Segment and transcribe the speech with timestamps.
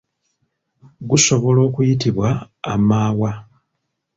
[1.09, 2.29] Gusobola okuyitibwa
[2.73, 3.31] amawa.